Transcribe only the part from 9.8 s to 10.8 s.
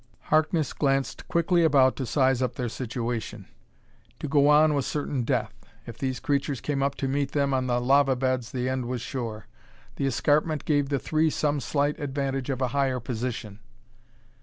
The escarpment